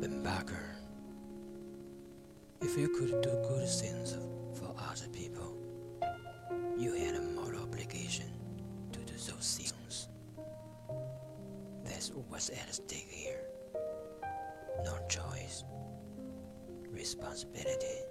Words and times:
Ben 0.00 0.22
if 2.60 2.78
you 2.78 2.88
could 2.88 3.20
do 3.22 3.30
good 3.48 3.68
things 3.68 4.16
for 4.54 4.72
other 4.78 5.08
people, 5.12 5.56
you 6.78 6.94
had 6.94 7.16
a 7.16 7.20
moral 7.20 7.62
obligation 7.62 8.30
to 8.92 9.00
do 9.00 9.12
those 9.14 9.58
things. 9.58 10.08
That's 11.84 12.10
what's 12.28 12.50
at 12.50 12.72
stake 12.72 13.08
here. 13.10 13.40
No 14.84 14.98
choice, 15.08 15.64
responsibility. 16.92 18.04